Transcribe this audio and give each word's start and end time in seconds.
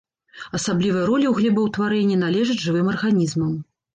Асаблівая 0.59 1.03
роля 1.09 1.27
ў 1.31 1.33
глебаўтварэнні 1.39 2.17
належыць 2.23 2.57
жывым 2.65 2.91
арганізмам. 2.97 3.53